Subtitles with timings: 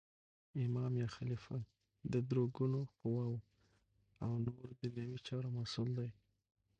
[0.63, 1.57] امام یا خلیفه
[2.11, 3.37] د درو ګونو قوواو
[4.23, 6.09] او نور دنیوي چارو مسول دی.